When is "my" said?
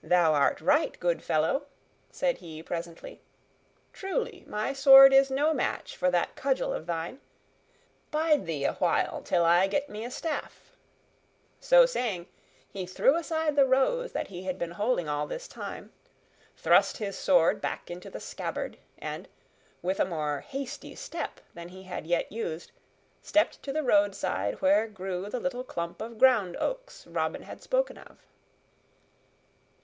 4.46-4.72